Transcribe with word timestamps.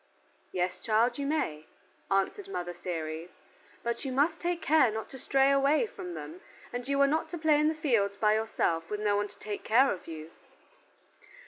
"Yes, 0.51 0.79
child, 0.79 1.19
you 1.19 1.27
may," 1.27 1.67
answered 2.09 2.47
Mother 2.47 2.73
Ceres, 2.73 3.29
"but 3.83 4.03
you 4.03 4.11
must 4.11 4.39
take 4.39 4.59
care 4.59 4.89
not 4.89 5.09
to 5.11 5.19
stray 5.19 5.51
away 5.51 5.85
from 5.85 6.15
them, 6.15 6.41
and 6.73 6.87
you 6.87 6.99
are 7.01 7.07
not 7.07 7.29
to 7.29 7.37
play 7.37 7.59
in 7.59 7.67
the 7.67 7.75
fields 7.75 8.17
by 8.17 8.33
yourself 8.33 8.89
with 8.89 8.99
no 8.99 9.15
one 9.15 9.27
to 9.27 9.37
take 9.37 9.63
care 9.63 9.91
of 9.91 10.07
you." 10.07 10.31